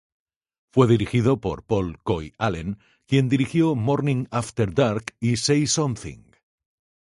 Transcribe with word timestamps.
Fue 0.71 0.87
dirigido 0.87 1.39
por 1.39 1.61
Paul 1.63 1.99
"Coy" 2.01 2.33
Allen, 2.39 2.79
quien 3.05 3.29
dirigió 3.29 3.75
"Morning 3.75 4.25
After 4.31 4.73
Dark" 4.73 5.15
y 5.19 5.37
"Say 5.37 5.67
Something". 5.67 6.23